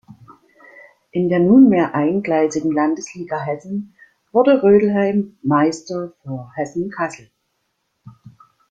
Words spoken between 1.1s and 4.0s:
In der nunmehr eingleisigen Landesliga Hessen